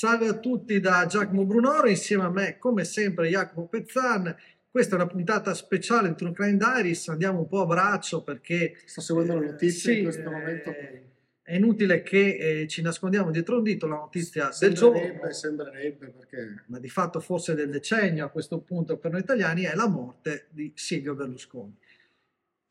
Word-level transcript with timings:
Salve 0.00 0.28
a 0.28 0.38
tutti 0.38 0.80
da 0.80 1.04
Giacomo 1.04 1.44
Brunoro, 1.44 1.86
insieme 1.86 2.22
a 2.22 2.30
me 2.30 2.56
come 2.56 2.84
sempre 2.84 3.28
Jacopo 3.28 3.66
Pezzan. 3.66 4.34
Questa 4.70 4.92
è 4.92 4.98
una 4.98 5.06
puntata 5.06 5.52
speciale 5.52 6.08
di 6.08 6.14
True 6.14 6.32
Crime 6.32 6.56
Diaries, 6.56 7.08
andiamo 7.08 7.40
un 7.40 7.46
po' 7.46 7.60
a 7.60 7.66
braccio 7.66 8.22
perché... 8.22 8.78
Sto 8.86 9.02
seguendo 9.02 9.38
le 9.38 9.50
notizie 9.50 9.92
sì, 9.92 9.98
in 9.98 10.04
questo 10.04 10.22
eh, 10.22 10.32
momento. 10.32 10.74
È 11.42 11.54
inutile 11.54 12.02
che 12.02 12.60
eh, 12.62 12.66
ci 12.66 12.80
nascondiamo 12.80 13.30
dietro 13.30 13.58
un 13.58 13.62
dito, 13.62 13.86
la 13.86 13.96
notizia 13.96 14.48
del 14.58 14.72
giorno, 14.72 15.30
sembrerebbe 15.32 16.06
perché 16.06 16.62
ma 16.68 16.78
di 16.78 16.88
fatto 16.88 17.20
forse 17.20 17.52
del 17.52 17.68
decennio 17.68 18.24
a 18.24 18.30
questo 18.30 18.58
punto 18.60 18.96
per 18.96 19.10
noi 19.10 19.20
italiani, 19.20 19.64
è 19.64 19.74
la 19.74 19.86
morte 19.86 20.46
di 20.48 20.72
Silvio 20.76 21.14
Berlusconi. 21.14 21.76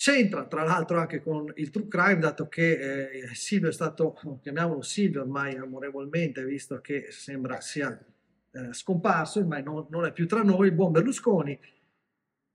C'entra 0.02 0.46
tra 0.46 0.64
l'altro 0.64 0.98
anche 0.98 1.22
con 1.22 1.52
il 1.58 1.72
true 1.72 1.90
crime, 1.90 2.20
dato 2.20 2.48
che 2.48 3.10
eh, 3.10 3.36
Silvio 3.36 3.68
è 3.68 3.74
stato, 3.74 4.18
chiamiamolo 4.42 4.82
Silvio 4.82 5.24
ormai 5.24 5.58
amorevolmente, 5.58 6.46
visto 6.46 6.80
che 6.80 7.08
sembra 7.10 7.60
sia 7.60 7.90
eh, 8.52 8.72
scomparso, 8.72 9.40
ormai 9.40 9.62
non, 9.62 9.88
non 9.90 10.06
è 10.06 10.14
più 10.14 10.26
tra 10.26 10.42
noi, 10.42 10.68
il 10.68 10.74
buon 10.74 10.94
Berlusconi 10.94 11.60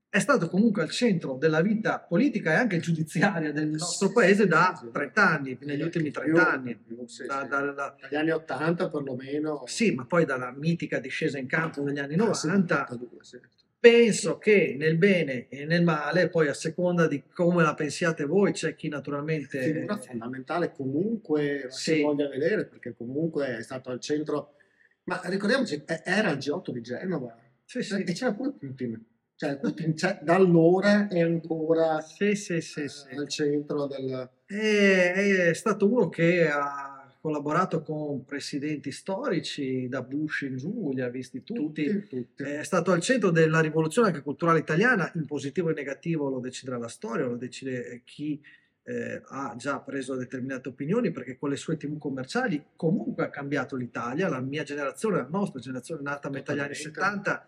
è 0.09 0.19
stato 0.19 0.47
comunque 0.49 0.81
al 0.81 0.89
centro 0.89 1.35
della 1.35 1.61
vita 1.61 1.99
politica 1.99 2.53
e 2.53 2.55
anche 2.55 2.79
giudiziaria 2.79 3.51
del 3.51 3.67
nostro 3.67 4.11
paese 4.11 4.47
da 4.47 4.73
sì, 4.75 4.85
sì. 4.85 4.91
30 4.91 5.29
anni, 5.29 5.57
negli 5.61 5.81
ultimi 5.83 6.09
30 6.09 6.51
anni. 6.51 6.79
Da- 6.87 7.05
sì. 7.05 7.25
dalla- 7.27 7.95
Dagli 7.99 8.15
anni 8.15 8.31
80 8.31 8.89
perlomeno. 8.89 9.61
sì, 9.67 9.93
ma 9.93 10.05
poi 10.05 10.25
dalla 10.25 10.51
mitica 10.51 10.97
discesa 10.97 11.37
in 11.37 11.45
campo 11.45 11.81
degli 11.81 11.99
anni 11.99 12.15
Ah, 12.15 12.33
sì, 12.33 12.47
90, 12.47 12.81
82, 12.81 13.17
sì. 13.21 13.39
Penso 13.85 14.39
che 14.39 14.75
nel 14.79 14.97
bene 14.97 15.47
e 15.47 15.63
nel 15.65 15.83
male, 15.83 16.29
poi 16.29 16.47
a 16.47 16.55
seconda 16.55 17.07
di 17.07 17.21
come 17.31 17.61
la 17.61 17.75
pensiate 17.75 18.25
voi, 18.25 18.51
c'è 18.51 18.73
chi 18.73 18.87
naturalmente... 18.87 19.61
Figura 19.61 19.97
fondamentale 19.97 20.71
comunque, 20.71 21.67
Sì. 21.69 21.93
si 21.95 22.01
voglia 22.01 22.27
vedere 22.27 22.65
perché 22.65 22.95
comunque 22.97 23.57
è 23.57 23.61
stato 23.61 23.91
al 23.91 23.99
centro. 23.99 24.55
Ma 25.03 25.21
ricordiamoci, 25.25 25.83
eh, 25.85 26.01
era 26.03 26.31
il 26.31 26.37
G8 26.39 26.71
di 26.71 26.81
Genova 26.81 27.37
Sì, 27.63 27.83
sì. 27.83 28.01
e 28.01 28.11
c'era 28.13 28.33
pure 28.33 28.53
Putin. 28.53 29.05
Cioè, 29.35 29.57
Putin 29.59 29.93
c'è- 29.93 30.19
da 30.23 30.33
allora 30.33 31.07
è 31.07 31.21
ancora 31.21 32.01
Sì, 32.01 32.33
sì, 32.33 32.61
sì, 32.61 32.81
eh, 32.83 32.87
sì. 32.89 33.13
al 33.15 33.27
centro 33.27 33.85
del... 33.85 34.29
È, 34.47 35.47
è 35.49 35.53
stato 35.53 35.87
uno 35.91 36.09
che 36.09 36.47
ha 36.49 36.94
collaborato 37.25 37.81
con 37.81 38.23
presidenti 38.23 38.91
storici, 38.91 39.87
da 39.89 40.03
Bush 40.03 40.41
in 40.41 40.57
giù, 40.57 40.93
li 40.93 41.01
ha 41.01 41.09
visti 41.09 41.41
tutti. 41.41 41.85
Tutti, 41.85 42.07
tutti. 42.07 42.43
È 42.43 42.63
stato 42.63 42.91
al 42.91 43.01
centro 43.01 43.31
della 43.31 43.61
rivoluzione 43.61 44.09
anche 44.09 44.21
culturale 44.21 44.59
italiana, 44.59 45.11
in 45.15 45.25
positivo 45.25 45.71
e 45.71 45.73
negativo 45.73 46.29
lo 46.29 46.39
deciderà 46.39 46.77
la 46.77 46.87
storia, 46.87 47.25
lo 47.25 47.35
decide 47.35 48.03
chi 48.05 48.39
eh, 48.83 49.23
ha 49.25 49.55
già 49.57 49.79
preso 49.79 50.13
determinate 50.13 50.69
opinioni, 50.69 51.09
perché 51.09 51.35
con 51.35 51.49
le 51.49 51.55
sue 51.55 51.77
tv 51.77 51.97
commerciali 51.97 52.63
comunque 52.75 53.23
ha 53.23 53.29
cambiato 53.31 53.75
l'Italia, 53.75 54.29
la 54.29 54.39
mia 54.39 54.61
generazione, 54.61 55.17
la 55.17 55.27
nostra 55.27 55.59
generazione 55.59 56.03
nata 56.03 56.27
a 56.27 56.31
metà 56.31 56.53
degli 56.53 56.61
anni 56.61 56.75
Totalmente. 56.75 57.29
70, 57.31 57.47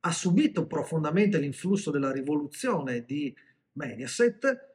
ha 0.00 0.12
subito 0.12 0.64
profondamente 0.64 1.36
l'influsso 1.36 1.90
della 1.90 2.10
rivoluzione 2.10 3.04
di 3.04 3.36
Mediaset 3.72 4.69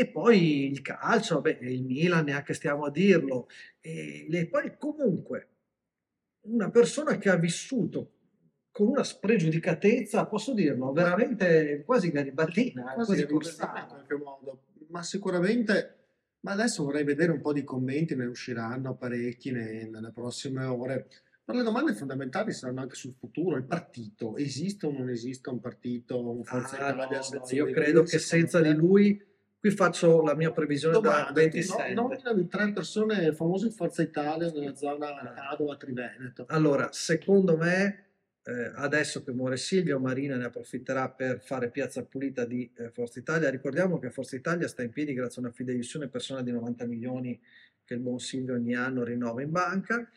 e 0.00 0.06
poi 0.06 0.70
il 0.70 0.80
calcio, 0.80 1.34
vabbè, 1.40 1.58
il 1.62 1.82
Milan, 1.82 2.26
neanche 2.26 2.54
stiamo 2.54 2.84
a 2.84 2.90
dirlo, 2.90 3.48
e 3.80 4.26
le- 4.28 4.46
poi 4.46 4.76
comunque 4.78 5.48
una 6.42 6.70
persona 6.70 7.18
che 7.18 7.28
ha 7.28 7.34
vissuto 7.34 8.12
con 8.70 8.86
una 8.86 9.02
spregiudicatezza, 9.02 10.26
posso 10.26 10.54
dirlo, 10.54 10.92
veramente 10.92 11.82
quasi 11.84 12.12
garibaldina, 12.12 12.92
quasi 12.92 13.06
quasi 13.06 13.24
riversata 13.26 13.80
in 13.80 13.86
qualche 13.88 14.14
modo, 14.14 14.62
ma 14.90 15.02
sicuramente, 15.02 15.96
ma 16.42 16.52
adesso 16.52 16.84
vorrei 16.84 17.02
vedere 17.02 17.32
un 17.32 17.40
po' 17.40 17.52
di 17.52 17.64
commenti, 17.64 18.14
ne 18.14 18.26
usciranno 18.26 18.94
parecchi 18.94 19.50
ne- 19.50 19.88
nelle 19.88 20.12
prossime 20.12 20.64
ore. 20.64 21.08
Ma 21.46 21.54
le 21.54 21.64
domande 21.64 21.92
fondamentali 21.94 22.52
saranno 22.52 22.82
anche 22.82 22.94
sul 22.94 23.14
futuro, 23.18 23.56
il 23.56 23.64
partito, 23.64 24.36
esiste 24.36 24.86
o 24.86 24.92
non 24.92 25.08
esiste 25.08 25.48
un 25.48 25.58
partito, 25.58 26.20
un 26.30 26.44
Forza 26.44 26.78
Ah, 26.78 26.90
Italia, 26.92 27.18
no, 27.18 27.38
no, 27.40 27.44
io 27.50 27.70
credo 27.72 28.02
che 28.04 28.18
senza 28.20 28.60
di 28.60 28.72
lui, 28.74 29.26
qui 29.60 29.70
faccio 29.70 30.22
la 30.22 30.34
mia 30.34 30.52
previsione 30.52 30.94
da 30.94 31.00
Domanda, 31.00 31.32
27. 31.32 31.92
no, 31.94 32.02
nominami 32.02 32.46
tre 32.46 32.72
persone 32.72 33.32
famose 33.32 33.66
in 33.66 33.72
Forza 33.72 34.02
Italia 34.02 34.50
nella 34.50 34.70
Ah. 34.70 34.74
zona 34.74 35.34
Padova-Triveneto. 35.50 36.46
Allora, 36.48 36.88
secondo 36.92 37.56
me, 37.56 38.04
eh, 38.44 38.72
adesso 38.76 39.22
che 39.24 39.32
muore 39.32 39.56
Silvio, 39.56 39.98
Marina 39.98 40.36
ne 40.36 40.44
approfitterà 40.44 41.10
per 41.10 41.40
fare 41.40 41.70
piazza 41.70 42.04
pulita 42.04 42.44
di 42.44 42.70
eh, 42.76 42.90
Forza 42.90 43.18
Italia. 43.18 43.50
Ricordiamo 43.50 43.98
che 43.98 44.10
Forza 44.10 44.36
Italia 44.36 44.68
sta 44.68 44.82
in 44.82 44.90
piedi 44.90 45.12
grazie 45.12 45.42
a 45.42 45.44
una 45.46 45.54
fideiussione 45.54 46.08
personale 46.08 46.44
di 46.44 46.52
90 46.52 46.86
milioni 46.86 47.38
che 47.84 47.94
il 47.94 48.00
buon 48.00 48.20
Silvio 48.20 48.54
ogni 48.54 48.74
anno 48.74 49.02
rinnova 49.02 49.42
in 49.42 49.50
banca 49.50 50.08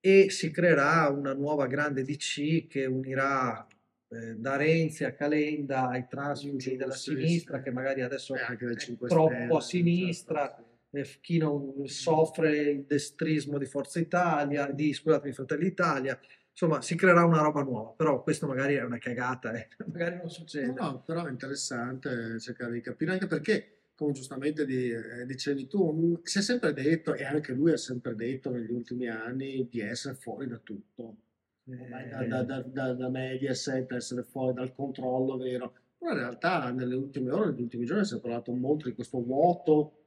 e 0.00 0.30
si 0.30 0.50
creerà 0.50 1.08
una 1.08 1.32
nuova 1.32 1.66
grande 1.66 2.02
DC 2.02 2.66
che 2.66 2.84
unirà 2.86 3.66
eh, 4.12 4.34
da 4.36 4.56
Renzi 4.56 5.04
a 5.04 5.12
Calenda 5.12 5.88
ai 5.88 6.06
transfugi 6.06 6.76
della 6.76 6.94
sinistra, 6.94 7.62
che 7.62 7.70
magari 7.70 8.02
adesso 8.02 8.34
è 8.34 8.76
5 8.76 9.08
troppo 9.08 9.30
Stelle, 9.30 9.54
a 9.54 9.60
sinistra 9.60 10.54
certo, 10.90 11.18
chi 11.22 11.38
non 11.38 11.86
soffre 11.86 12.58
il 12.58 12.84
destrismo 12.84 13.56
di 13.56 13.64
Forza 13.64 13.98
Italia, 13.98 14.70
di 14.70 14.92
scusatemi, 14.92 15.32
Fratelli 15.32 15.66
Italia, 15.66 16.18
insomma 16.50 16.82
si 16.82 16.94
creerà 16.94 17.24
una 17.24 17.40
roba 17.40 17.62
nuova, 17.62 17.90
però 17.90 18.22
questo 18.22 18.46
magari 18.46 18.74
è 18.74 18.82
una 18.82 18.98
cagata, 18.98 19.52
eh. 19.52 19.68
magari 19.90 20.16
non 20.16 20.28
succede. 20.28 20.72
No, 20.72 20.90
no, 20.90 21.02
però 21.02 21.24
è 21.24 21.30
interessante 21.30 22.38
cercare 22.38 22.72
di 22.72 22.82
capire 22.82 23.12
anche 23.12 23.26
perché, 23.26 23.78
come 23.94 24.12
giustamente 24.12 24.64
eh, 24.64 25.24
dicevi 25.24 25.66
tu, 25.66 25.90
mh, 25.90 26.20
si 26.24 26.38
è 26.38 26.42
sempre 26.42 26.74
detto, 26.74 27.14
e 27.14 27.24
anche 27.24 27.52
lui 27.52 27.72
ha 27.72 27.78
sempre 27.78 28.14
detto 28.14 28.50
negli 28.50 28.70
ultimi 28.70 29.08
anni, 29.08 29.66
di 29.70 29.80
essere 29.80 30.14
fuori 30.16 30.46
da 30.46 30.58
tutto. 30.58 31.16
Ormai 31.64 32.08
da, 32.08 32.20
Eh, 32.20 32.26
da, 32.26 32.62
da, 32.62 32.92
da, 32.92 33.08
Mediaset, 33.08 33.90
essere 33.92 34.22
fuori 34.22 34.54
dal 34.54 34.74
controllo 34.74 35.36
vero. 35.36 35.74
Però 35.98 36.12
in 36.12 36.18
realtà 36.18 36.70
nelle 36.70 36.96
ultime 36.96 37.30
ore, 37.30 37.50
negli 37.50 37.62
ultimi 37.62 37.84
giorni 37.84 38.04
si 38.04 38.16
è 38.16 38.20
parlato 38.20 38.52
molto 38.52 38.88
di 38.88 38.94
questo 38.94 39.22
vuoto 39.22 39.98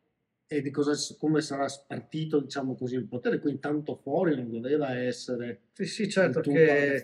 e 0.47 0.61
di 0.61 0.69
cosa, 0.69 0.91
come 1.17 1.41
sarà 1.41 1.67
spartito, 1.67 2.39
diciamo 2.39 2.75
così, 2.75 2.95
il 2.95 3.07
potere. 3.07 3.39
Quindi 3.39 3.59
tanto 3.61 3.95
fuori 3.95 4.35
non 4.35 4.51
doveva 4.51 4.95
essere 4.95 5.61
sì, 5.71 5.85
sì, 5.85 6.09
certo 6.09 6.41
che... 6.41 7.01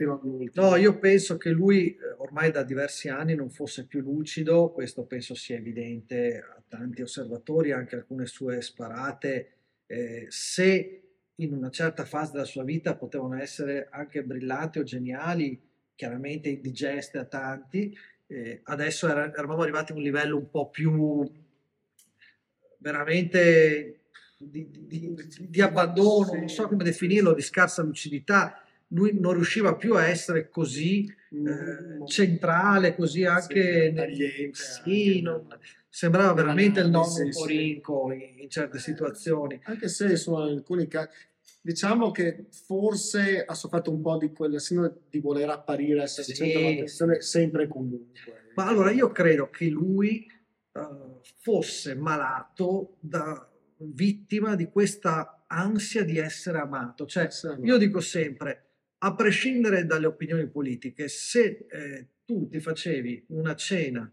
No, 0.54 0.76
io 0.76 1.00
penso 1.00 1.38
che 1.38 1.50
lui 1.50 1.96
eh, 1.96 1.98
ormai 2.18 2.52
da 2.52 2.64
diversi 2.64 3.08
anni 3.08 3.34
non 3.34 3.50
fosse 3.50 3.88
più 3.88 4.02
lucido, 4.02 4.72
questo 4.72 5.06
penso 5.06 5.34
sia 5.34 5.56
evidente 5.56 6.38
a 6.38 6.62
tanti 6.68 7.02
osservatori, 7.02 7.72
anche 7.72 7.96
alcune 7.96 8.26
sue 8.26 8.62
sparate, 8.62 9.52
eh, 9.88 10.26
se 10.30 11.11
in 11.36 11.54
una 11.54 11.70
certa 11.70 12.06
fase 12.06 12.34
della 12.34 12.46
sua 12.46 12.64
vita 12.64 12.96
potevano 12.96 13.36
essere 13.40 13.88
anche 13.92 14.24
brillanti 14.24 14.80
o 14.80 14.84
geniali, 14.84 15.60
chiaramente 15.96 16.50
indigeste 16.50 17.18
a 17.18 17.26
tanti, 17.26 17.96
eh, 18.28 18.62
adesso 18.64 19.08
era- 19.10 19.32
eravamo 19.34 19.62
arrivati 19.62 19.92
a 19.92 19.96
un 19.96 20.02
livello 20.02 20.38
un 20.38 20.50
po' 20.50 20.70
più 20.70 21.30
veramente 22.78 24.00
di, 24.38 24.68
di- 24.70 24.88
di- 24.88 25.50
di 25.50 25.62
abbandono, 25.62 26.34
non 26.34 26.50
so 26.50 26.68
come 26.68 26.84
definirlo, 26.84 27.34
di 27.34 27.42
scarsa 27.42 27.82
lucidità. 27.84 28.64
Lui 28.88 29.18
non 29.20 29.34
riusciva 29.34 29.76
più 29.76 29.96
a 29.96 30.06
essere 30.08 30.50
così 30.50 31.06
eh, 31.06 31.16
Mm, 31.34 32.06
centrale, 32.08 32.94
così 32.94 33.24
anche 33.24 33.86
Sì, 33.88 33.92
nel- 33.94 34.50
sì, 34.54 35.22
non- 35.22 35.48
sembrava 35.92 36.34
veramente 36.34 36.80
il 36.80 36.90
nonno 36.90 37.06
Sì, 37.06 37.22
un 37.22 37.32
sì. 37.34 37.40
po' 37.40 37.46
rinco 37.46 38.12
in, 38.14 38.40
in 38.40 38.50
certe 38.50 38.80
situazioni. 38.80 39.60
Anche 39.64 39.90
se 39.90 40.16
sono 40.16 40.44
alcuni 40.44 40.88
casi, 40.88 41.10
diciamo 41.62 42.12
che 42.12 42.46
forse 42.50 43.44
ha 43.44 43.54
sofferto 43.54 43.92
un 43.92 44.02
po' 44.02 44.18
di 44.18 44.32
quella 44.32 44.58
sindrome 44.58 45.02
di 45.10 45.20
voler 45.20 45.50
apparire 45.50 46.04
essere 46.04 46.24
Sì, 46.24 46.34
centro 46.34 46.62
dell'attenzione 46.62 47.22
sempre 47.22 47.64
e 47.64 47.68
comunque. 47.68 48.34
Ma 48.56 48.68
allora 48.68 48.92
io 48.92 49.12
credo 49.12 49.50
che 49.50 49.68
lui 49.68 50.26
eh, 50.26 50.88
fosse 51.40 51.94
malato 51.96 52.96
da 53.02 53.50
vittima 53.78 54.56
di 54.56 54.70
questa 54.70 55.44
ansia 55.48 56.06
di 56.06 56.18
essere 56.18 56.60
amato. 56.60 57.06
Cioè, 57.06 57.26
Essere 57.26 57.60
io 57.62 57.78
dico 57.78 58.00
sempre, 58.00 58.66
a 59.00 59.14
prescindere 59.14 59.86
dalle 59.86 60.06
opinioni 60.06 60.48
politiche, 60.48 61.10
se 61.10 61.66
eh, 61.70 62.08
tu 62.24 62.48
ti 62.48 62.60
facevi 62.62 63.26
una 63.30 63.56
cena 63.56 64.10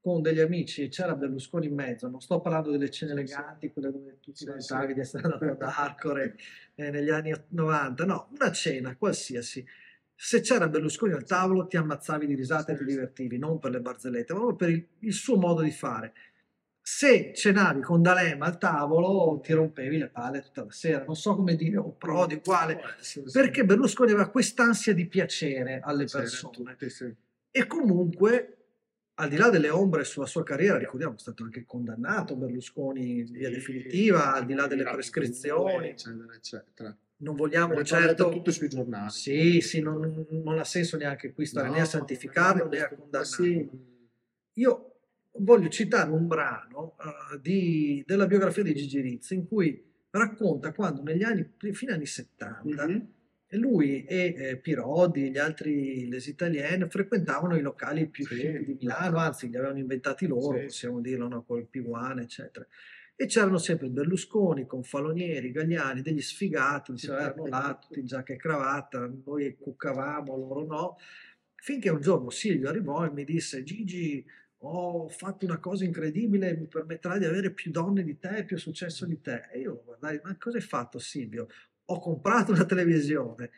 con 0.00 0.22
degli 0.22 0.40
amici 0.40 0.82
e 0.82 0.88
c'era 0.88 1.14
Berlusconi 1.14 1.66
in 1.66 1.74
mezzo, 1.74 2.08
non 2.08 2.20
sto 2.20 2.40
parlando 2.40 2.70
delle 2.70 2.90
cene 2.90 3.12
Sì, 3.12 3.18
eleganti, 3.18 3.70
quelle 3.70 3.90
dove 3.90 4.18
tu 4.20 4.32
ti 4.32 4.38
Sì, 4.38 4.46
vantavi 4.46 4.88
sì. 4.88 4.94
di 4.94 5.00
essere 5.00 5.22
andato 5.24 5.44
ad 5.44 5.62
Arcore 5.62 6.36
eh, 6.74 6.90
negli 6.90 7.10
anni 7.10 7.32
90, 7.48 8.04
no, 8.06 8.28
una 8.38 8.50
cena 8.50 8.96
qualsiasi. 8.96 9.64
Se 10.14 10.40
c'era 10.40 10.68
Berlusconi 10.68 11.12
al 11.12 11.24
tavolo 11.24 11.66
ti 11.66 11.76
ammazzavi 11.76 12.26
di 12.26 12.34
risate 12.34 12.72
e 12.72 12.76
Sì, 12.76 12.84
ti 12.84 12.90
sì. 12.90 12.96
divertivi, 12.96 13.38
non 13.38 13.58
per 13.58 13.70
le 13.72 13.80
barzellette, 13.80 14.32
ma 14.32 14.38
proprio 14.40 14.56
per 14.56 14.70
il, 14.70 14.86
il 15.00 15.12
suo 15.12 15.36
modo 15.36 15.60
di 15.62 15.70
fare. 15.70 16.12
Se 16.82 17.32
cenavi 17.34 17.82
con 17.82 18.00
D'Alema 18.02 18.46
al 18.46 18.58
tavolo 18.58 19.38
ti 19.40 19.52
rompevi 19.52 19.98
le 19.98 20.08
palle 20.08 20.40
tutta 20.40 20.64
la 20.64 20.70
sera, 20.70 21.04
non 21.04 21.14
so 21.14 21.36
come 21.36 21.54
dire, 21.54 21.76
o 21.76 21.92
Prodi, 21.92 22.40
sì. 23.00 23.22
perché 23.30 23.64
Berlusconi 23.64 24.12
aveva 24.12 24.30
quest'ansia 24.30 24.94
di 24.94 25.06
piacere 25.06 25.80
alle 25.82 26.06
persone 26.06 26.74
tutti, 26.74 26.88
sì. 26.90 27.14
e 27.50 27.66
comunque 27.66 28.59
al 29.20 29.28
di 29.28 29.36
là 29.36 29.50
delle 29.50 29.68
ombre 29.70 30.04
sulla 30.04 30.26
sua 30.26 30.42
carriera 30.42 30.78
ricordiamo 30.78 31.14
è 31.14 31.18
stato 31.18 31.44
anche 31.44 31.64
condannato 31.66 32.36
Berlusconi 32.36 33.18
in 33.20 33.24
via 33.32 33.50
definitiva 33.50 34.32
al 34.34 34.46
di 34.46 34.54
là 34.54 34.66
delle 34.66 34.82
prescrizioni 34.84 35.88
eccetera, 35.88 36.34
eccetera. 36.34 36.96
non 37.18 37.36
vogliamo 37.36 37.74
Le 37.74 37.84
certo... 37.84 38.28
tutte 38.30 38.50
sui 38.50 38.68
giornali. 38.68 39.10
Sì, 39.10 39.60
sì, 39.60 39.80
non, 39.80 40.26
non 40.30 40.58
ha 40.58 40.64
senso 40.64 40.96
neanche 40.96 41.32
qui 41.32 41.44
stare 41.46 41.68
No, 41.68 41.74
né 41.74 41.80
a 41.80 41.84
santificarlo 41.84 42.68
né 42.68 42.80
a 42.80 42.88
condannarlo. 42.88 43.24
sì. 43.24 43.68
Io 44.54 44.86
voglio 45.38 45.68
citare 45.68 46.10
un 46.10 46.26
brano 46.26 46.96
eh, 46.98 47.38
di- 47.40 48.02
della 48.06 48.26
biografia 48.26 48.62
di 48.62 48.74
Gigi 48.74 49.00
Rizzi 49.00 49.34
in 49.34 49.46
cui 49.46 49.86
racconta 50.10 50.72
quando 50.72 51.02
negli 51.02 51.22
anni, 51.22 51.48
fine 51.72 51.92
anni 51.92 52.06
70, 52.06 52.86
Mhm. 52.86 53.12
E 53.52 53.56
lui 53.56 54.04
e 54.04 54.32
eh, 54.36 54.56
Pirodi, 54.58 55.28
gli 55.32 55.38
altri 55.38 56.06
les 56.08 56.28
italienne, 56.28 56.88
frequentavano 56.88 57.56
i 57.56 57.60
locali 57.62 58.06
più 58.06 58.24
Sì. 58.24 58.62
di 58.62 58.76
Milano, 58.78 59.18
anzi 59.18 59.48
li 59.48 59.56
avevano 59.56 59.80
inventati 59.80 60.28
loro, 60.28 60.58
Sì. 60.58 60.64
possiamo 60.66 61.00
dirlo, 61.00 61.26
no? 61.26 61.42
col 61.42 61.66
P1, 61.68 62.20
eccetera. 62.20 62.64
E 63.16 63.26
c'erano 63.26 63.58
sempre 63.58 63.88
Berlusconi, 63.88 64.66
Confalonieri, 64.66 65.50
Gagliani, 65.50 66.00
degli 66.00 66.22
sfigati, 66.22 66.92
diceva, 66.92 67.22
erano 67.22 67.46
là 67.48 67.76
tutti 67.78 67.98
in 67.98 68.06
giacca 68.06 68.32
e 68.32 68.36
cravatta, 68.36 69.10
noi 69.24 69.56
cuccavamo, 69.58 70.36
loro 70.36 70.64
no. 70.64 70.96
Finché 71.56 71.90
un 71.90 72.00
giorno 72.00 72.30
Silvio 72.30 72.68
arrivò 72.68 73.04
e 73.04 73.10
mi 73.10 73.24
disse, 73.24 73.64
Gigi, 73.64 74.24
ho 74.58 75.08
fatto 75.08 75.44
una 75.44 75.58
cosa 75.58 75.84
incredibile, 75.84 76.56
mi 76.56 76.66
permetterà 76.68 77.18
di 77.18 77.24
avere 77.24 77.50
più 77.50 77.70
donne 77.72 78.04
di 78.04 78.16
te, 78.16 78.44
più 78.44 78.56
successo 78.56 79.06
di 79.06 79.20
te. 79.20 79.48
E 79.52 79.58
io 79.58 79.72
lo 79.72 79.82
guardai, 79.84 80.20
ma 80.22 80.36
cosa 80.38 80.56
hai 80.58 80.62
fatto 80.62 80.98
Silvio? 80.98 81.48
Ho 81.92 81.98
comprato 81.98 82.52
una 82.52 82.64
televisione. 82.64 83.50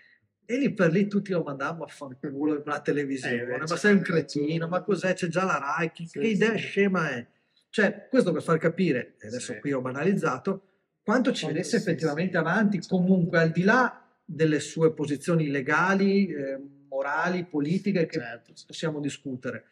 E 0.44 0.56
lì 0.58 0.72
per 0.72 0.90
lì 0.90 1.06
tutti 1.06 1.32
lo 1.32 1.42
mandavamo 1.42 1.84
a 1.84 1.86
fanculo 1.86 2.60
una 2.64 2.80
televisione. 2.80 3.54
Eh, 3.54 3.58
ma 3.58 3.76
sei 3.76 3.94
un 3.94 4.00
cretino, 4.02 4.68
ma 4.68 4.82
cos'è? 4.82 5.14
C'è 5.14 5.28
già 5.28 5.44
la 5.44 5.58
Rai, 5.58 5.92
che, 5.92 6.06
Sì, 6.06 6.18
che 6.18 6.26
idea 6.26 6.52
sì. 6.56 6.58
scema 6.58 7.10
è? 7.10 7.26
Cioè, 7.68 8.08
questo 8.10 8.32
per 8.32 8.42
far 8.42 8.58
capire, 8.58 9.16
e 9.20 9.28
adesso 9.28 9.52
Sì. 9.54 9.60
qui 9.60 9.72
ho 9.72 9.80
banalizzato, 9.80 10.66
quanto 11.02 11.32
ci 11.32 11.46
vedesse 11.46 11.76
effettivamente 11.76 12.36
avanti, 12.36 12.80
comunque 12.86 13.38
al 13.38 13.50
di 13.50 13.62
là 13.62 13.98
delle 14.24 14.60
sue 14.60 14.92
posizioni 14.92 15.48
legali, 15.48 16.26
eh, 16.26 16.58
morali, 16.88 17.44
politiche 17.46 18.06
che 18.06 18.18
Certo. 18.18 18.52
possiamo 18.66 19.00
discutere. 19.00 19.64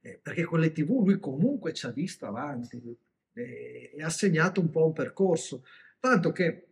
Eh, 0.00 0.20
perché 0.22 0.44
con 0.44 0.60
le 0.60 0.70
TV 0.70 1.04
lui 1.04 1.18
comunque 1.18 1.72
ci 1.72 1.86
ha 1.86 1.90
visto 1.90 2.26
avanti 2.26 2.80
eh, 3.34 3.92
e 3.96 4.02
ha 4.02 4.08
segnato 4.10 4.60
un 4.60 4.70
po' 4.70 4.86
un 4.86 4.92
percorso. 4.92 5.64
Tanto 5.98 6.30
che, 6.30 6.67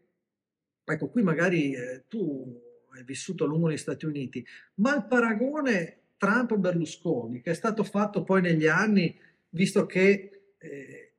ecco, 0.86 1.08
qui 1.08 1.22
magari 1.22 1.72
eh, 1.74 2.04
tu 2.08 2.62
hai 2.94 3.04
vissuto 3.04 3.44
a 3.44 3.46
lungo 3.46 3.68
negli 3.68 3.76
Stati 3.76 4.06
Uniti, 4.06 4.44
ma 4.76 4.94
il 4.94 5.06
paragone 5.06 6.00
Trump-Berlusconi, 6.16 7.40
che 7.40 7.50
è 7.50 7.54
stato 7.54 7.84
fatto 7.84 8.22
poi 8.22 8.40
negli 8.40 8.66
anni, 8.66 9.18
visto 9.50 9.84
che 9.84 10.54
eh, 10.58 11.12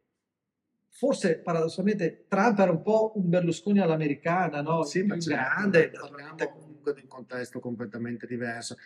forse 0.89 1.39
paradossalmente 1.39 2.25
Trump 2.27 2.57
era 2.57 2.71
un 2.71 2.81
po' 2.81 3.13
un 3.15 3.29
Berlusconi 3.29 3.79
all'americana, 3.79 4.61
no? 4.61 4.83
Sì, 4.83 5.01
più 5.01 5.09
ma 5.09 5.19
certo, 5.19 5.43
grande, 5.43 5.89
parliamo 5.89 6.51
comunque 6.51 6.93
di 6.93 7.01
un 7.01 7.07
contesto 7.07 7.59
completamente 7.59 8.25
diverso. 8.25 8.77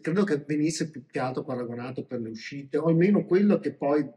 Credo 0.00 0.24
che 0.24 0.44
venisse 0.46 0.90
più 0.90 1.04
che 1.06 1.18
altro 1.18 1.44
paragonato 1.44 2.04
per 2.04 2.20
le 2.20 2.30
uscite, 2.30 2.78
o 2.78 2.86
almeno 2.86 3.24
quello 3.24 3.58
che 3.58 3.72
poi 3.74 4.10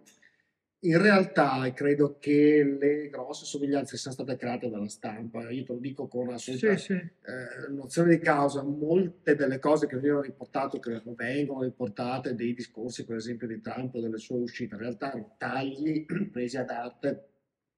in 0.86 1.02
realtà 1.02 1.72
credo 1.74 2.18
che 2.20 2.64
le 2.80 3.10
grosse 3.10 3.46
somiglianze 3.46 3.98
siano 3.98 4.16
state 4.16 4.36
create 4.38 4.70
dalla 4.70 4.88
stampa. 4.88 5.50
Io 5.50 5.64
te 5.64 5.74
lo 5.74 5.80
dico 5.80 6.08
con 6.08 6.30
assoluta 6.32 6.78
Sì, 6.78 6.84
sì. 6.84 6.94
eh, 6.94 7.70
nozione 7.72 8.10
di 8.16 8.20
causa, 8.20 8.64
molte 8.64 9.36
delle 9.36 9.60
cose 9.60 9.88
che 9.88 9.96
venivano 9.96 10.22
riportate, 10.22 10.80
che 10.80 11.02
vengono 11.16 11.64
riportate, 11.64 12.36
dei 12.36 12.54
discorsi, 12.54 13.06
per 13.06 13.16
esempio, 13.16 13.48
di 13.48 13.60
Trump 13.62 13.96
o 13.96 14.02
delle 14.02 14.18
sue 14.18 14.38
uscite, 14.40 14.76
in 14.76 14.82
realtà 14.82 15.08
erano 15.10 15.36
tagli 15.38 16.06
presi 16.32 16.58
ad 16.58 16.70
arte 16.70 17.30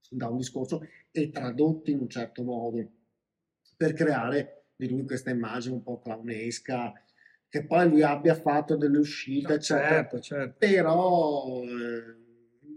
da 0.10 0.28
un 0.28 0.38
discorso 0.38 0.82
e 1.12 1.30
tradotti 1.30 1.92
in 1.92 2.00
un 2.00 2.10
certo 2.10 2.44
modo 2.44 2.92
per 3.76 3.94
creare 3.94 4.66
di 4.76 4.90
lui 4.90 5.06
questa 5.06 5.30
immagine 5.30 5.76
un 5.76 5.84
po' 5.84 6.00
clownesca, 6.00 6.94
che 7.50 7.66
poi 7.66 7.90
lui 7.90 8.02
abbia 8.04 8.36
fatto 8.36 8.76
delle 8.76 8.98
uscite, 8.98 9.48
No, 9.48 9.54
eccetera 9.56 9.88
certo, 9.90 10.20
certo. 10.20 10.56
però 10.60 11.62
eh, 11.64 12.26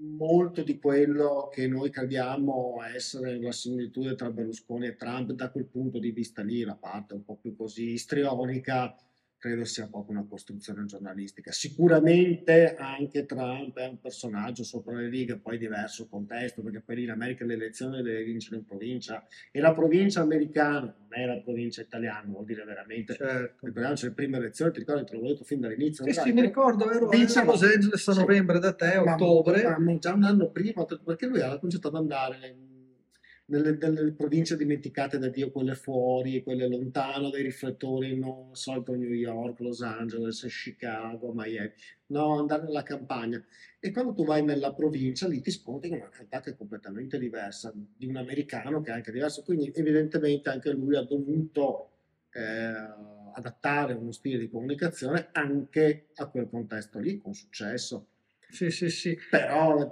molto 0.00 0.62
di 0.62 0.78
quello 0.78 1.48
che 1.52 1.66
noi 1.66 1.90
crediamo 1.90 2.78
essere 2.94 3.40
la 3.40 3.52
similitudine 3.52 4.14
tra 4.14 4.30
Berlusconi 4.30 4.86
e 4.86 4.96
Trump, 4.96 5.32
da 5.32 5.50
quel 5.50 5.66
punto 5.66 5.98
di 5.98 6.10
vista 6.10 6.42
lì, 6.42 6.62
la 6.62 6.76
parte 6.76 7.14
un 7.14 7.24
po' 7.24 7.36
più 7.36 7.54
così 7.54 7.92
istrionica, 7.92 8.94
credo 9.40 9.64
sia 9.64 9.88
proprio 9.88 10.18
una 10.18 10.26
costruzione 10.28 10.84
giornalistica. 10.84 11.50
Sicuramente 11.50 12.76
anche 12.76 13.24
Trump 13.24 13.78
è 13.78 13.86
un 13.86 13.98
personaggio 13.98 14.62
sopra 14.62 14.94
le 14.94 15.08
righe, 15.08 15.38
poi 15.38 15.56
diverso 15.56 16.06
contesto, 16.08 16.62
perché 16.62 16.82
poi 16.82 16.96
lì 16.96 17.02
in 17.04 17.10
America 17.10 17.46
le 17.46 17.54
elezioni 17.54 18.02
le 18.02 18.22
vincono 18.22 18.58
in 18.58 18.66
provincia 18.66 19.26
e 19.50 19.58
la 19.60 19.72
provincia 19.72 20.20
americana 20.20 20.94
non 20.98 21.08
è 21.08 21.24
la 21.24 21.40
provincia 21.40 21.80
italiana, 21.80 22.28
vuol 22.28 22.44
dire 22.44 22.64
veramente 22.64 23.14
certo. 23.14 23.66
ricordiamoci 23.66 24.04
le 24.04 24.12
prime 24.12 24.36
elezioni, 24.36 24.72
ti 24.72 24.78
ricordi, 24.80 25.04
te 25.06 25.16
l'ho 25.16 25.26
detto 25.26 25.44
fin 25.44 25.60
dall'inizio. 25.60 26.04
Sì, 26.04 26.12
sì, 26.12 26.32
mi 26.32 26.42
ricordo, 26.42 26.90
ero, 26.90 27.08
a 27.08 27.44
Los 27.44 27.62
Angeles 27.62 28.08
a 28.08 28.12
novembre 28.12 28.58
da 28.58 28.74
te, 28.74 28.98
ottobre. 28.98 29.62
ma- 29.62 29.78
ma 29.78 29.98
già 29.98 30.12
un 30.12 30.24
anno 30.24 30.50
prima, 30.50 30.84
perché 30.84 31.26
lui 31.26 31.40
aveva 31.40 31.58
cominciato 31.58 31.88
ad 31.88 31.94
andare 31.94 32.68
nelle, 33.50 33.76
nelle 33.76 34.12
province 34.12 34.56
dimenticate 34.56 35.18
da 35.18 35.28
Dio, 35.28 35.50
quelle 35.50 35.74
fuori, 35.74 36.42
quelle 36.42 36.68
lontano 36.68 37.30
dai 37.30 37.42
riflettori, 37.42 38.16
non 38.16 38.54
solito 38.54 38.94
New 38.94 39.12
York, 39.12 39.60
Los 39.60 39.82
Angeles, 39.82 40.46
Chicago, 40.48 41.32
Miami, 41.34 41.72
no, 42.06 42.38
andare 42.38 42.62
nella 42.62 42.82
campagna. 42.82 43.44
E 43.78 43.90
quando 43.90 44.14
tu 44.14 44.24
vai 44.24 44.44
nella 44.44 44.72
provincia, 44.72 45.26
lì 45.26 45.40
ti 45.40 45.50
scontri 45.50 45.88
con 45.88 45.98
una 45.98 46.10
realtà 46.12 46.40
che 46.40 46.50
è 46.50 46.56
completamente 46.56 47.18
diversa, 47.18 47.72
di 47.74 48.06
un 48.06 48.16
americano 48.16 48.80
che 48.80 48.90
è 48.90 48.94
anche 48.94 49.12
diverso. 49.12 49.42
Quindi, 49.42 49.72
evidentemente, 49.74 50.48
anche 50.48 50.70
lui 50.72 50.96
ha 50.96 51.02
dovuto 51.02 51.90
eh, 52.32 52.72
adattare 53.34 53.94
uno 53.94 54.12
stile 54.12 54.38
di 54.38 54.48
comunicazione 54.48 55.28
anche 55.32 56.08
a 56.14 56.26
quel 56.26 56.48
contesto 56.48 56.98
lì, 56.98 57.18
con 57.18 57.34
successo. 57.34 58.06
Sì, 58.50 58.70
sì, 58.70 58.90
sì. 58.90 59.16
Però 59.30 59.76
la, 59.76 59.88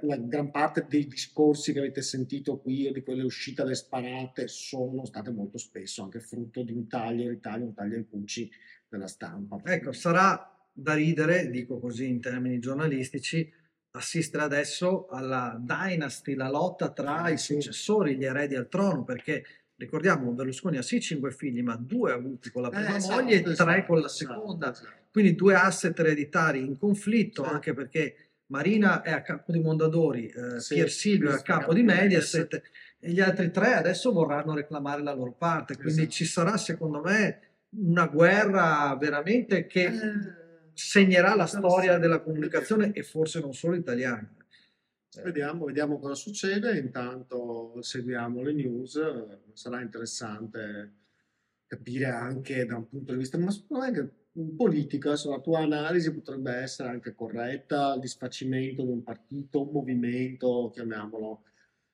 la 0.00 0.16
gran 0.16 0.50
parte 0.50 0.86
dei 0.88 1.06
discorsi 1.06 1.72
che 1.72 1.78
avete 1.78 2.02
sentito 2.02 2.58
qui 2.58 2.86
o 2.88 2.92
di 2.92 3.02
quelle 3.02 3.22
uscite 3.22 3.62
alle 3.62 3.74
sparate 3.74 4.48
sono 4.48 5.04
state 5.04 5.30
molto 5.30 5.58
spesso 5.58 6.02
anche 6.02 6.20
frutto 6.20 6.62
di 6.62 6.72
un 6.72 6.88
taglio 6.88 7.24
e 7.24 7.30
ritaglio, 7.30 7.66
un 7.66 7.74
taglio 7.74 7.96
e 7.98 8.06
cuci 8.08 8.50
della 8.88 9.06
stampa. 9.06 9.60
Ecco, 9.64 9.92
sarà 9.92 10.50
da 10.72 10.94
ridere, 10.94 11.50
dico 11.50 11.78
così 11.78 12.08
in 12.08 12.20
termini 12.20 12.58
giornalistici, 12.58 13.52
assistere 13.90 14.44
adesso 14.44 15.06
alla 15.08 15.58
dynasty, 15.60 16.34
la 16.34 16.48
lotta 16.48 16.90
tra 16.92 17.28
i 17.30 17.36
successori, 17.36 18.16
gli 18.16 18.24
eredi 18.24 18.54
al 18.54 18.68
trono, 18.68 19.04
perché 19.04 19.44
ricordiamo 19.78 20.32
Berlusconi 20.32 20.76
ha 20.76 20.82
sì 20.82 21.00
cinque 21.00 21.30
figli, 21.30 21.62
ma 21.62 21.76
due 21.76 22.12
ha 22.12 22.14
avuti 22.16 22.50
con 22.50 22.62
la 22.62 22.68
Eh, 22.68 22.72
prima 22.72 22.96
esatto, 22.96 23.22
moglie 23.22 23.36
e 23.36 23.42
tre 23.42 23.52
esatto, 23.52 23.84
con 23.86 24.00
la 24.00 24.06
esatto, 24.06 24.32
seconda. 24.34 24.70
esatto. 24.72 24.88
Quindi 25.10 25.34
due 25.34 25.54
asset 25.54 25.98
ereditari 25.98 26.60
in 26.64 26.76
conflitto, 26.76 27.44
Sì. 27.44 27.48
anche 27.50 27.74
perché 27.74 28.16
Marina 28.46 29.02
è 29.02 29.12
a 29.12 29.22
capo 29.22 29.52
di 29.52 29.60
Mondadori, 29.60 30.26
eh, 30.28 30.60
Sì, 30.60 30.74
Pier 30.74 30.90
Silvio 30.90 31.30
è 31.30 31.34
a 31.34 31.36
sì, 31.38 31.42
capo 31.44 31.72
di 31.72 31.80
di 31.80 31.86
Mediaset 31.86 32.62
e 33.00 33.10
gli 33.10 33.20
altri 33.20 33.50
tre 33.50 33.74
adesso 33.74 34.10
vorranno 34.12 34.54
reclamare 34.54 35.02
la 35.02 35.14
loro 35.14 35.32
parte. 35.32 35.74
Quindi 35.74 35.92
Esatto. 36.00 36.10
ci 36.10 36.24
sarà, 36.24 36.56
secondo 36.56 37.00
me, 37.00 37.40
una 37.70 38.06
guerra 38.06 38.96
veramente 38.98 39.66
che 39.66 39.84
Eh, 39.84 40.36
segnerà 40.72 41.34
la 41.34 41.46
storia 41.46 41.98
della 41.98 42.20
comunicazione 42.20 42.92
e 42.92 43.02
forse 43.02 43.40
non 43.40 43.52
solo 43.52 43.74
italiana. 43.74 44.28
Eh, 45.16 45.22
Vediamo, 45.22 45.64
vediamo 45.64 45.98
cosa 45.98 46.14
succede, 46.14 46.78
intanto 46.78 47.57
seguiamo 47.82 48.42
le 48.42 48.52
news, 48.52 49.00
sarà 49.52 49.80
interessante 49.80 50.94
capire 51.66 52.06
anche 52.06 52.64
da 52.64 52.76
un 52.76 52.88
punto 52.88 53.12
di 53.12 53.18
vista, 53.18 53.38
ma 53.38 53.50
secondo 53.50 53.84
me 53.84 53.88
anche 53.88 54.12
un 54.32 54.56
politico, 54.56 55.08
adesso 55.08 55.30
la 55.30 55.40
tua 55.40 55.60
analisi 55.60 56.12
potrebbe 56.14 56.52
essere 56.52 56.88
anche 56.88 57.14
corretta, 57.14 57.94
il 57.94 58.00
disfacimento 58.00 58.82
di 58.82 58.90
un 58.90 59.02
partito, 59.02 59.62
un 59.62 59.72
movimento, 59.72 60.70
chiamiamolo 60.72 61.42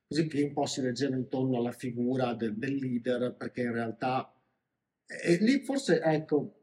così, 0.06 0.26
che 0.26 0.42
un 0.42 0.52
po' 0.52 0.66
si 0.66 0.82
leggeva 0.82 1.16
intorno 1.16 1.58
alla 1.58 1.72
figura 1.72 2.34
del, 2.34 2.54
del 2.56 2.74
leader, 2.74 3.34
perché 3.34 3.62
in 3.62 3.72
realtà 3.72 4.34
e 5.06 5.36
lì 5.36 5.60
forse, 5.60 6.00
ecco, 6.00 6.60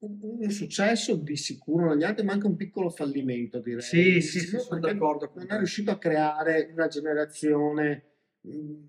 un, 0.00 0.50
successo 0.50 1.14
di 1.16 1.36
sicuro 1.36 1.92
negli 1.92 2.04
altri, 2.04 2.24
ma 2.24 2.32
anche 2.32 2.46
un 2.46 2.56
piccolo 2.56 2.90
fallimento, 2.90 3.60
direi. 3.60 3.82
Sì, 3.82 4.20
sì, 4.20 4.40
sì, 4.40 4.56
No, 4.56 4.62
sono 4.62 4.80
d'accordo 4.80 5.30
Non 5.34 5.46
è 5.50 5.56
riuscito 5.56 5.90
a 5.90 5.98
creare 5.98 6.70
una 6.72 6.88
generazione 6.88 8.09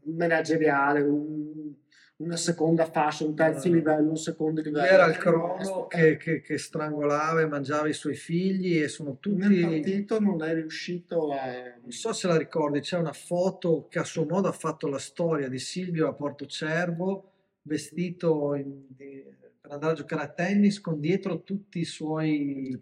manageriale, 0.04 1.02
un- 1.02 1.74
una 2.18 2.36
seconda 2.38 2.86
fascia, 2.86 3.26
un 3.26 3.34
terzo 3.36 3.68
No. 3.68 3.74
livello, 3.74 4.10
un 4.10 4.16
secondo 4.18 4.62
livello. 4.62 4.86
Lui 4.86 4.94
era 4.94 5.06
il 5.08 5.16
Eh, 5.16 5.18
crono 5.18 5.88
che, 5.88 6.18
che- 6.18 6.42
che 6.42 6.58
strangolava 6.60 7.42
e 7.42 7.48
mangiava 7.48 7.88
i 7.88 7.94
suoi 7.94 8.14
figli 8.14 8.78
e 8.80 8.88
sono 8.90 9.10
Nel 9.10 9.20
tutti... 9.20 9.60
partito 9.62 10.20
non 10.20 10.44
è 10.44 10.54
riuscito 10.54 11.32
a... 11.34 11.40
Non 11.82 11.90
so 11.92 12.14
se 12.14 12.28
la 12.28 12.38
ricordi, 12.38 12.80
c'è 12.82 12.98
una 13.00 13.12
foto 13.14 13.88
che 13.90 13.98
a 13.98 14.04
suo 14.04 14.26
modo 14.26 14.48
ha 14.48 14.52
fatto 14.52 14.88
la 14.88 15.00
storia 15.00 15.48
di 15.50 15.58
Silvio 15.58 16.08
a 16.08 16.14
Porto 16.14 16.46
Cervo, 16.46 17.32
vestito 17.64 18.54
in- 18.54 18.86
di- 18.96 19.24
per 19.60 19.72
andare 19.72 19.94
a 19.94 19.96
giocare 19.96 20.22
a 20.24 20.28
tennis 20.28 20.80
con 20.80 21.00
dietro 21.00 21.42
tutti 21.42 21.80
i 21.80 21.86
suoi 21.86 22.80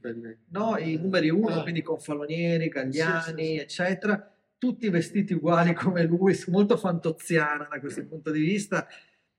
no, 0.49 0.77
i 0.77 0.97
numeri 0.97 1.29
uno, 1.29 1.59
Ah. 1.59 1.61
quindi 1.61 1.81
con 1.81 1.97
Falonieri, 1.99 2.67
Gagliani, 2.67 3.21
Sì, 3.21 3.29
sì, 3.29 3.35
sì. 3.53 3.55
eccetera, 3.57 4.33
tutti 4.59 4.89
vestiti 4.89 5.33
uguali 5.33 5.73
come 5.73 6.03
lui, 6.03 6.37
molto 6.47 6.77
fantoziana 6.77 7.67
da 7.71 7.79
questo 7.79 8.05
punto 8.05 8.29
di 8.29 8.41
vista. 8.41 8.87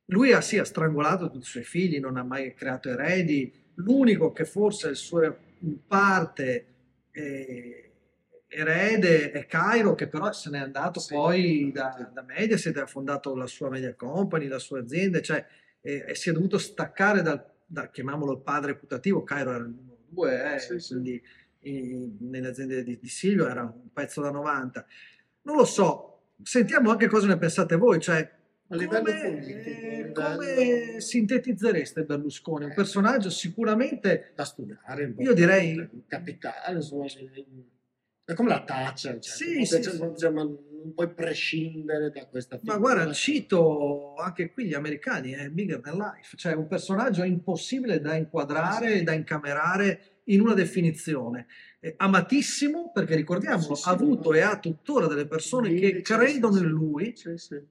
lui 0.07 0.33
ha, 0.33 0.41
sì, 0.41 0.59
ha 0.59 0.65
strangolato 0.65 1.31
tutti 1.31 1.47
i 1.47 1.49
suoi 1.49 1.63
figli, 1.63 2.01
non 2.01 2.17
ha 2.17 2.25
mai 2.25 2.53
creato 2.55 2.89
eredi, 2.89 3.53
l'unico 3.75 4.33
che 4.33 4.45
forse 4.45 4.89
è 4.89 4.91
il 4.91 4.97
suo 4.97 5.23
in 5.63 5.87
parte 5.87 6.67
eh, 7.13 7.91
erede 8.49 9.31
è 9.31 9.47
Cairo, 9.47 9.95
che 9.95 10.09
però 10.09 10.33
se 10.33 10.51
n'è 10.51 10.59
andato 10.59 10.99
sì, 11.01 11.15
poi 11.15 11.71
da, 11.73 12.11
da 12.13 12.23
Mediaset, 12.23 12.77
ha 12.79 12.87
fondato 12.87 13.37
la 13.37 13.47
sua 13.47 13.71
media 13.71 13.95
company, 13.95 14.49
la 14.49 14.59
sua 14.59 14.81
azienda, 14.81 15.21
cioè 15.21 15.45
eh, 15.81 16.15
si 16.15 16.31
è 16.31 16.33
dovuto 16.33 16.59
staccare 16.59 17.23
dal, 17.23 17.45
da, 17.65 17.89
chiamiamolo 17.91 18.33
il 18.33 18.41
padre 18.41 18.75
putativo, 18.75 19.23
Cairo 19.23 19.51
era 19.51 19.65
il 19.65 19.71
numero 19.71 19.99
due, 20.09 20.55
eh, 20.55 20.59
sì, 20.59 20.89
quindi 20.89 21.23
nelle 21.63 22.49
aziende 22.49 22.83
di, 22.83 22.99
di 22.99 23.09
Silvio 23.09 23.49
era 23.49 23.63
un 23.63 23.93
pezzo 23.93 24.21
da 24.21 24.31
90. 24.31 24.87
Non 25.43 25.57
lo 25.57 25.65
so, 25.65 26.23
sentiamo 26.43 26.91
anche 26.91 27.09
cosa 27.09 27.27
ne 27.27 27.37
pensate 27.37 27.77
voi, 27.77 28.01
cioè 28.01 28.39
a 28.73 28.77
livello 28.77 29.05
come, 29.05 29.21
politico. 29.21 29.59
Eh, 29.59 30.13
come 30.13 31.01
sintetizzereste 31.01 32.05
Berlusconi? 32.05 32.67
Un 32.67 32.75
personaggio 32.75 33.29
sicuramente 33.29 34.33
da 34.35 34.45
studiare, 34.45 35.15
io 35.19 35.35
direi 35.35 36.05
capitale, 36.07 36.77
insomma, 36.77 37.07
è 38.25 38.35
come 38.35 38.49
la 38.49 38.63
Thatcher, 38.63 39.19
cioè, 39.19 39.35
sì, 39.35 39.57
non, 39.57 39.67
sì, 39.67 39.83
sì. 39.83 40.31
non, 40.31 40.95
puoi 40.95 41.13
prescindere 41.13 42.11
da 42.11 42.27
questa 42.27 42.59
figura. 42.59 42.79
Ma 42.79 42.81
guarda, 42.81 43.13
cito 43.13 44.15
anche 44.15 44.53
qui 44.53 44.67
gli 44.67 44.75
americani, 44.75 45.33
è 45.33 45.49
bigger 45.49 45.81
than 45.81 45.97
life, 45.97 46.37
cioè 46.37 46.53
un 46.53 46.69
personaggio 46.69 47.25
impossibile 47.25 48.01
da 48.01 48.15
inquadrare 48.15 49.03
da 49.03 49.13
incamerare 49.13 50.10
in 50.25 50.41
una 50.41 50.55
definizione. 50.55 51.47
Eh, 51.81 51.95
amatissimo 51.97 52.91
perché 52.93 53.17
ricordiamolo, 53.17 53.75
sì, 53.75 53.83
sì, 53.83 53.89
ha 53.89 53.93
avuto 53.93 54.31
no. 54.31 54.37
e 54.37 54.41
ha 54.43 54.59
tuttora 54.59 55.07
delle 55.07 55.27
persone 55.27 55.71
sì, 55.71 55.81
che 55.81 56.01
credono 56.03 56.59
in 56.59 56.67
lui 56.67 57.15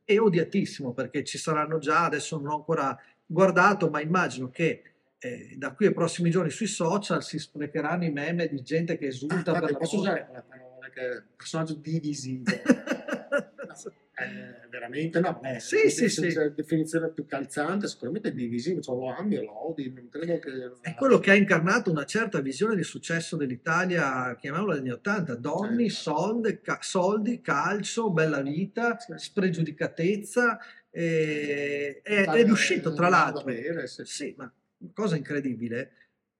e 0.03 0.20
odiatissimo 0.20 0.94
perché 0.94 1.24
ci 1.24 1.38
saranno 1.38 1.77
già, 1.77 2.06
adesso 2.06 2.38
non 2.38 2.48
ho 2.48 2.56
ancora 2.56 3.00
guardato, 3.25 3.89
ma 3.89 4.01
immagino 4.01 4.50
che 4.50 4.82
eh, 5.20 5.53
da 5.58 5.74
qui 5.74 5.88
ai 5.88 5.94
prossimi 5.94 6.32
giorni 6.32 6.50
sui 6.50 6.65
social 6.65 7.24
si 7.24 7.38
sprecheranno 7.38 8.06
i 8.06 8.12
meme 8.12 8.48
di 8.48 8.63
gente 8.63 8.98
che 8.98 9.08
esulta 9.08 9.51
ah, 9.51 9.60
per 9.60 9.72
la 9.72 9.77
posso 9.77 10.00
usare 10.00 10.29
la 10.32 10.41
parola 10.41 10.89
che 10.89 11.24
personaggio 11.36 11.75
divisivo 11.75 12.46
Eh, 14.26 14.68
veramente? 14.70 15.20
No, 15.20 15.40
beh, 15.42 15.60
sì, 15.60 15.90
sì, 15.90 16.10
sì. 16.10 16.34
la 16.34 16.50
definizione 16.50 17.10
più 17.10 17.26
calzante 17.26 17.88
sicuramente 17.88 18.30
è 18.30 18.34
divisivo, 18.34 18.82
cioè 18.82 18.96
lo 18.96 19.16
ami 19.16 19.38
o 19.38 19.44
lo 19.44 19.70
odi, 19.70 19.92
non 19.92 20.10
credo 20.10 20.40
che... 20.40 20.72
È 20.82 20.96
quello 20.96 21.20
che 21.20 21.32
ha 21.32 21.36
incarnato 21.36 21.92
una 21.92 22.06
certa 22.06 22.40
visione 22.40 22.76
di 22.76 22.84
successo 22.84 23.36
dell'Italia, 23.36 24.36
chiamiamola 24.36 24.76
anni 24.76 24.92
Ottanta, 24.92 25.36
donne, 25.36 25.86
eh, 25.86 25.90
soldi, 25.90 26.60
ca- 26.62 26.80
soldi, 26.82 27.42
calcio, 27.42 28.12
bella 28.12 28.42
vita, 28.42 28.98
spregiudicatezza, 29.00 30.60
e, 30.92 32.02
è, 32.04 32.26
è 32.26 32.44
riuscito 32.44 32.94
tra 32.94 33.10
l'altro, 33.10 33.44
bere, 33.44 33.88
sì. 33.88 34.04
sì, 34.06 34.34
ma 34.38 34.52
cosa 34.94 35.16
incredibile, 35.16 35.92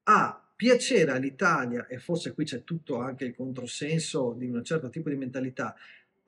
a 0.04 0.44
piacere 0.56 1.12
all'Italia, 1.12 1.88
e 1.88 2.00
forse 2.00 2.34
qui 2.34 2.44
c'è 2.44 2.66
tutto 2.66 3.00
anche 3.00 3.24
il 3.24 3.34
controsenso 3.34 4.34
di 4.38 4.50
un 4.50 4.62
certo 4.64 4.90
tipo 4.90 5.08
di 5.08 5.16
mentalità, 5.16 5.74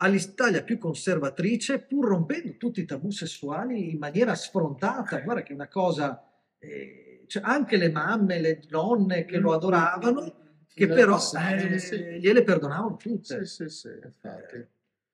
all'Italia 0.01 0.63
più 0.63 0.77
conservatrice, 0.77 1.79
pur 1.79 2.07
rompendo 2.07 2.57
tutti 2.57 2.81
i 2.81 2.85
tabù 2.85 3.11
sessuali 3.11 3.91
in 3.91 3.97
maniera 3.97 4.35
sfrontata. 4.35 5.19
Guarda 5.19 5.43
che 5.43 5.51
è 5.51 5.55
una 5.55 5.67
cosa, 5.67 6.27
eh, 6.57 7.23
cioè 7.27 7.43
anche 7.45 7.77
le 7.77 7.89
mamme, 7.89 8.39
le 8.39 8.63
nonne 8.69 9.25
che 9.25 9.37
lo 9.37 9.53
adoravano, 9.53 10.65
che 10.73 10.87
però 10.87 11.17
eh, 11.17 11.79
sì. 11.79 11.97
gliele 12.19 12.43
perdonavano 12.43 12.97
tutte. 12.97 13.45
Sì, 13.45 13.67
sì, 13.67 13.69
sì, 13.69 13.89
infatti. 14.03 14.67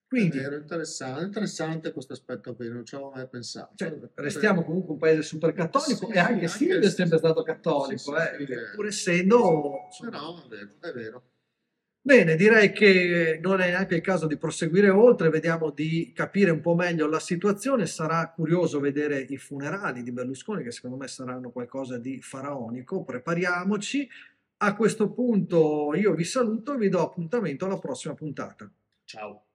Quindi, 0.08 0.38
è 0.38 0.56
interessante, 0.56 1.26
interessante 1.26 1.92
questo 1.92 2.14
aspetto 2.14 2.56
qui, 2.56 2.70
non 2.70 2.86
ci 2.86 2.96
avevo 2.96 3.12
mai 3.12 3.28
pensato. 3.28 3.74
Cioè, 3.76 3.94
restiamo 4.14 4.64
comunque 4.64 4.94
un 4.94 5.00
paese 5.00 5.22
super 5.22 5.52
cattolico 5.52 6.08
sì, 6.08 6.14
e 6.14 6.20
anche 6.20 6.48
sì, 6.48 6.60
Silvio 6.60 6.88
è 6.88 6.90
sempre 6.90 7.18
stato 7.18 7.44
cattolico, 7.44 8.16
eh, 8.16 8.46
pur 8.74 8.86
essendo... 8.86 9.90
Però 10.00 10.42
è 10.42 10.48
vero, 10.48 10.70
è 10.80 10.92
vero. 10.94 11.24
Bene, 12.08 12.38
direi 12.38 12.72
che 12.72 13.38
non 13.42 13.60
è 13.60 13.68
neanche 13.68 13.96
il 13.96 14.02
caso 14.02 14.28
di 14.28 14.38
proseguire 14.38 14.88
oltre, 14.88 15.28
vediamo 15.28 15.72
di 15.72 16.14
capire 16.16 16.52
un 16.52 16.62
po' 16.62 16.74
meglio 16.74 17.06
la 17.06 17.20
situazione. 17.20 17.86
Sarà 17.86 18.32
curioso 18.34 18.80
vedere 18.80 19.26
i 19.28 19.36
funerali 19.36 20.04
di 20.04 20.14
Berlusconi, 20.14 20.64
che 20.64 20.72
secondo 20.72 20.96
me 20.96 21.10
saranno 21.10 21.50
qualcosa 21.50 21.98
di 21.98 22.22
faraonico. 22.22 23.04
Prepariamoci. 23.04 24.08
A 24.60 24.74
questo 24.78 25.12
punto 25.12 25.94
io 25.96 26.14
vi 26.14 26.24
saluto 26.24 26.76
e 26.76 26.78
vi 26.78 26.88
do 26.88 27.02
appuntamento 27.02 27.66
alla 27.66 27.78
prossima 27.78 28.14
puntata. 28.14 28.72
Ciao. 29.04 29.47